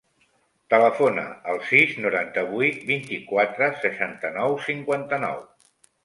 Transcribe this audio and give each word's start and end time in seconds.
Telefona 0.73 1.25
al 1.51 1.59
sis, 1.71 1.91
noranta-vuit, 2.05 2.79
vint-i-quatre, 2.87 3.67
seixanta-nou, 3.83 4.55
cinquanta-nou. 4.69 5.37